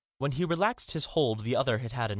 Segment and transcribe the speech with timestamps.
[0.17, 2.09] When he relaxed his hold the other had had enough.